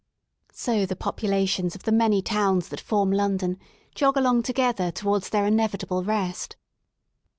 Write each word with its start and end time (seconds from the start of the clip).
So 0.53 0.87
the 0.87 0.95
populations 0.95 1.75
of 1.75 1.83
the 1.83 1.91
many 1.91 2.23
towns 2.23 2.69
that 2.69 2.81
form 2.81 3.11
London 3.11 3.59
jog 3.93 4.17
along 4.17 4.41
together 4.41 4.89
towards 4.89 5.29
their 5.29 5.45
inevit 5.47 5.83
able 5.83 6.03
rest. 6.03 6.55